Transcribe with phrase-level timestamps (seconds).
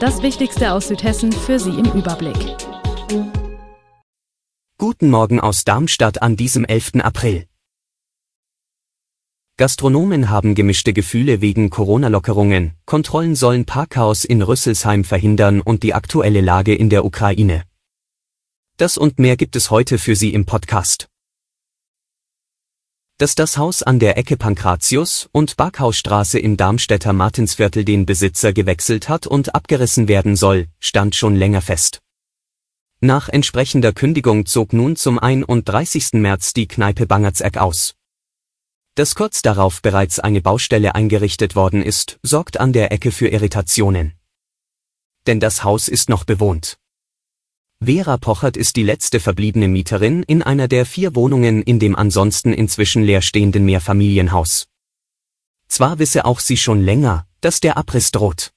[0.00, 2.36] Das Wichtigste aus Südhessen für Sie im Überblick.
[4.78, 7.00] Guten Morgen aus Darmstadt an diesem 11.
[7.00, 7.46] April.
[9.56, 16.42] Gastronomen haben gemischte Gefühle wegen Corona-Lockerungen, Kontrollen sollen Parkhaus in Rüsselsheim verhindern und die aktuelle
[16.42, 17.64] Lage in der Ukraine.
[18.76, 21.08] Das und mehr gibt es heute für Sie im Podcast
[23.18, 29.08] dass das Haus an der Ecke Pankratius und Backhausstraße im Darmstädter Martinsviertel den Besitzer gewechselt
[29.08, 32.00] hat und abgerissen werden soll, stand schon länger fest.
[33.00, 36.12] Nach entsprechender Kündigung zog nun zum 31.
[36.12, 37.94] März die Kneipe Bangertseck aus.
[38.94, 44.14] Dass kurz darauf bereits eine Baustelle eingerichtet worden ist, sorgt an der Ecke für Irritationen.
[45.26, 46.78] Denn das Haus ist noch bewohnt.
[47.80, 52.52] Vera Pochert ist die letzte verbliebene Mieterin in einer der vier Wohnungen in dem ansonsten
[52.52, 54.66] inzwischen leerstehenden Mehrfamilienhaus.
[55.68, 58.50] Zwar wisse auch sie schon länger, dass der Abriss droht.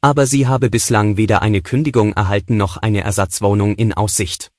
[0.00, 4.50] Aber sie habe bislang weder eine Kündigung erhalten noch eine Ersatzwohnung in Aussicht.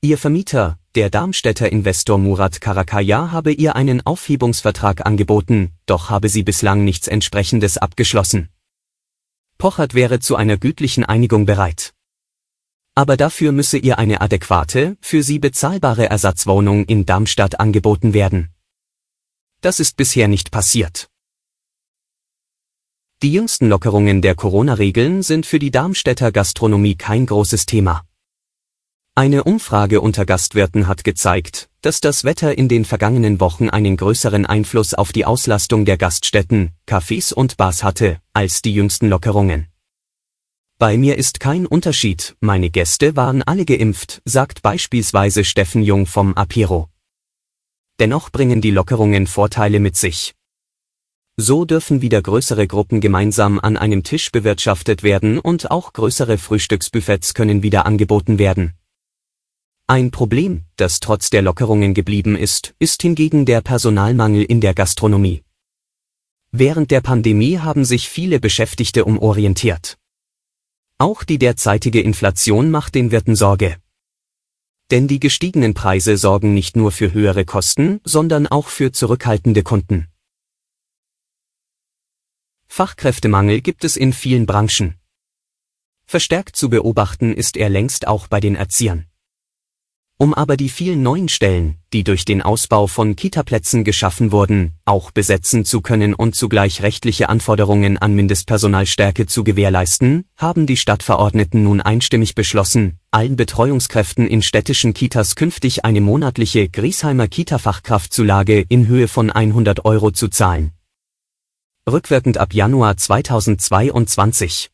[0.00, 6.42] Ihr Vermieter, der Darmstädter Investor Murat Karakaya habe ihr einen Aufhebungsvertrag angeboten, doch habe sie
[6.42, 8.48] bislang nichts entsprechendes abgeschlossen.
[9.58, 11.93] Pochert wäre zu einer gütlichen Einigung bereit
[12.94, 18.50] aber dafür müsse ihr eine adäquate, für sie bezahlbare Ersatzwohnung in Darmstadt angeboten werden.
[19.60, 21.08] Das ist bisher nicht passiert.
[23.22, 28.02] Die jüngsten Lockerungen der Corona-Regeln sind für die Darmstädter Gastronomie kein großes Thema.
[29.16, 34.44] Eine Umfrage unter Gastwirten hat gezeigt, dass das Wetter in den vergangenen Wochen einen größeren
[34.44, 39.68] Einfluss auf die Auslastung der Gaststätten, Cafés und Bars hatte, als die jüngsten Lockerungen.
[40.78, 46.34] Bei mir ist kein Unterschied, meine Gäste waren alle geimpft, sagt beispielsweise Steffen Jung vom
[46.34, 46.88] Apiro.
[48.00, 50.34] Dennoch bringen die Lockerungen Vorteile mit sich.
[51.36, 57.34] So dürfen wieder größere Gruppen gemeinsam an einem Tisch bewirtschaftet werden und auch größere Frühstücksbuffets
[57.34, 58.74] können wieder angeboten werden.
[59.86, 65.44] Ein Problem, das trotz der Lockerungen geblieben ist, ist hingegen der Personalmangel in der Gastronomie.
[66.50, 69.98] Während der Pandemie haben sich viele Beschäftigte umorientiert.
[71.04, 73.76] Auch die derzeitige Inflation macht den Wirten Sorge.
[74.90, 80.08] Denn die gestiegenen Preise sorgen nicht nur für höhere Kosten, sondern auch für zurückhaltende Kunden.
[82.68, 84.94] Fachkräftemangel gibt es in vielen Branchen.
[86.06, 89.04] Verstärkt zu beobachten ist er längst auch bei den Erziehern.
[90.24, 95.10] Um aber die vielen neuen Stellen, die durch den Ausbau von Kitaplätzen geschaffen wurden, auch
[95.10, 101.82] besetzen zu können und zugleich rechtliche Anforderungen an Mindestpersonalstärke zu gewährleisten, haben die Stadtverordneten nun
[101.82, 109.30] einstimmig beschlossen, allen Betreuungskräften in städtischen Kitas künftig eine monatliche Griesheimer Kita-Fachkraftzulage in Höhe von
[109.30, 110.70] 100 Euro zu zahlen.
[111.86, 114.70] Rückwirkend ab Januar 2022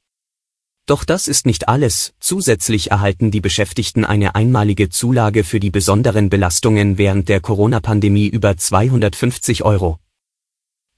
[0.90, 6.30] doch das ist nicht alles, zusätzlich erhalten die Beschäftigten eine einmalige Zulage für die besonderen
[6.30, 10.00] Belastungen während der Corona-Pandemie über 250 Euro.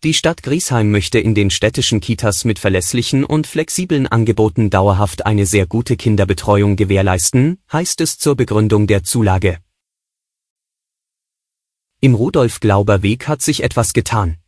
[0.03, 5.45] Die Stadt Griesheim möchte in den städtischen Kitas mit verlässlichen und flexiblen Angeboten dauerhaft eine
[5.45, 9.59] sehr gute Kinderbetreuung gewährleisten, heißt es zur Begründung der Zulage.
[12.01, 14.42] Im Rudolf-Glauber-Weg hat sich etwas getan.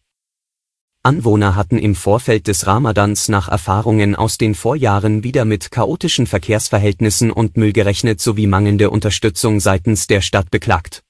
[1.07, 7.31] Anwohner hatten im Vorfeld des Ramadans nach Erfahrungen aus den Vorjahren wieder mit chaotischen Verkehrsverhältnissen
[7.31, 11.03] und Müll gerechnet sowie mangelnde Unterstützung seitens der Stadt beklagt.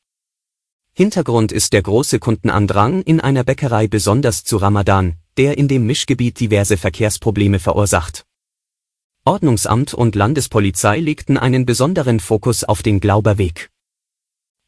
[0.95, 6.41] Hintergrund ist der große Kundenandrang in einer Bäckerei besonders zu Ramadan, der in dem Mischgebiet
[6.41, 8.25] diverse Verkehrsprobleme verursacht.
[9.25, 13.71] Ordnungsamt und Landespolizei legten einen besonderen Fokus auf den Glauberweg.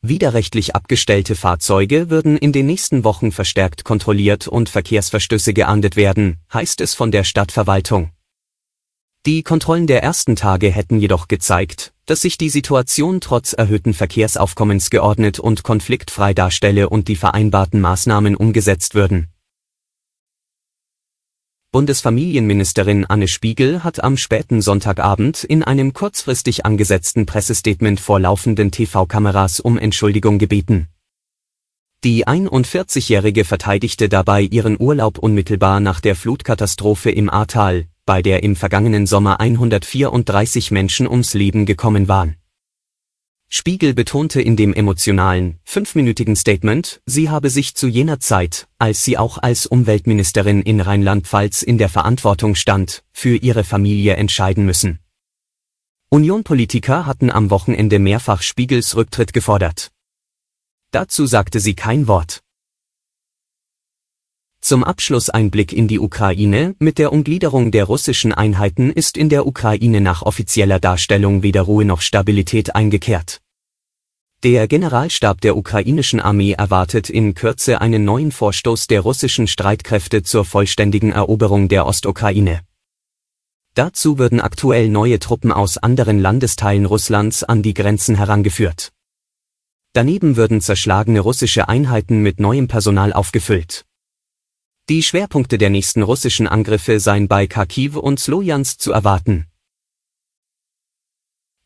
[0.08, 6.80] Widerrechtlich abgestellte Fahrzeuge würden in den nächsten Wochen verstärkt kontrolliert und Verkehrsverstöße geahndet werden, heißt
[6.80, 8.10] es von der Stadtverwaltung.
[9.26, 14.90] Die Kontrollen der ersten Tage hätten jedoch gezeigt, dass sich die Situation trotz erhöhten Verkehrsaufkommens
[14.90, 19.28] geordnet und konfliktfrei darstelle und die vereinbarten Maßnahmen umgesetzt würden
[21.76, 29.60] Bundesfamilienministerin Anne Spiegel hat am späten Sonntagabend in einem kurzfristig angesetzten Pressestatement vor laufenden TV-Kameras
[29.60, 30.88] um Entschuldigung gebeten.
[32.02, 38.56] Die 41-Jährige verteidigte dabei ihren Urlaub unmittelbar nach der Flutkatastrophe im Ahrtal, bei der im
[38.56, 42.36] vergangenen Sommer 134 Menschen ums Leben gekommen waren.
[43.48, 49.16] Spiegel betonte in dem emotionalen, fünfminütigen Statement, sie habe sich zu jener Zeit, als sie
[49.18, 54.98] auch als Umweltministerin in Rheinland-Pfalz in der Verantwortung stand, für ihre Familie entscheiden müssen.
[56.08, 59.92] Union-Politiker hatten am Wochenende mehrfach Spiegels Rücktritt gefordert.
[60.90, 62.42] Dazu sagte sie kein Wort.
[64.66, 66.74] Zum Abschluss ein Blick in die Ukraine.
[66.80, 71.84] Mit der Umgliederung der russischen Einheiten ist in der Ukraine nach offizieller Darstellung weder Ruhe
[71.84, 73.40] noch Stabilität eingekehrt.
[74.42, 80.44] Der Generalstab der ukrainischen Armee erwartet in Kürze einen neuen Vorstoß der russischen Streitkräfte zur
[80.44, 82.62] vollständigen Eroberung der Ostukraine.
[83.74, 88.90] Dazu würden aktuell neue Truppen aus anderen Landesteilen Russlands an die Grenzen herangeführt.
[89.92, 93.85] Daneben würden zerschlagene russische Einheiten mit neuem Personal aufgefüllt.
[94.88, 99.46] Die Schwerpunkte der nächsten russischen Angriffe seien bei Kharkiv und Slojansk zu erwarten.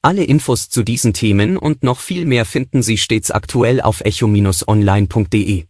[0.00, 5.66] Alle Infos zu diesen Themen und noch viel mehr finden Sie stets aktuell auf echo-online.de.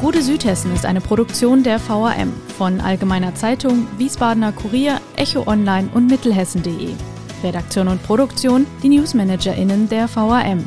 [0.00, 6.06] Gute Südhessen ist eine Produktion der VAM von Allgemeiner Zeitung, Wiesbadener Kurier, Echo Online und
[6.06, 6.94] Mittelhessen.de.
[7.44, 10.66] Redaktion und Produktion die NewsmanagerInnen der VAM.